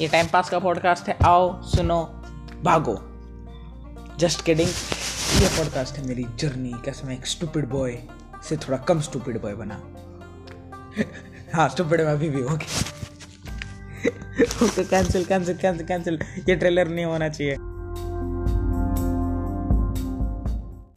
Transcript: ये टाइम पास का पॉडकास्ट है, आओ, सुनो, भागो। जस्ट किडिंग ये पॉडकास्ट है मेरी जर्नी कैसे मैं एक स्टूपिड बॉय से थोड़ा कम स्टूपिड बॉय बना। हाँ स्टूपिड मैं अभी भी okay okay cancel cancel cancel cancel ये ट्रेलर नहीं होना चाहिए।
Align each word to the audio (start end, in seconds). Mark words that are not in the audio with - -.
ये 0.00 0.08
टाइम 0.08 0.26
पास 0.32 0.50
का 0.50 0.58
पॉडकास्ट 0.58 1.08
है, 1.08 1.16
आओ, 1.24 1.62
सुनो, 1.62 2.02
भागो। 2.62 2.94
जस्ट 4.18 4.44
किडिंग 4.44 4.68
ये 5.42 5.48
पॉडकास्ट 5.48 5.96
है 5.96 6.06
मेरी 6.08 6.26
जर्नी 6.38 6.72
कैसे 6.84 7.06
मैं 7.06 7.14
एक 7.14 7.26
स्टूपिड 7.26 7.68
बॉय 7.68 7.98
से 8.48 8.56
थोड़ा 8.56 8.78
कम 8.78 9.00
स्टूपिड 9.00 9.40
बॉय 9.42 9.54
बना। 9.54 9.80
हाँ 11.54 11.68
स्टूपिड 11.68 12.00
मैं 12.00 12.12
अभी 12.12 12.28
भी 12.28 12.42
okay 12.42 12.66
okay 14.64 14.84
cancel 14.84 15.24
cancel 15.24 15.56
cancel 15.56 15.86
cancel 15.86 16.18
ये 16.48 16.56
ट्रेलर 16.56 16.88
नहीं 16.88 17.04
होना 17.04 17.28
चाहिए। 17.28 17.56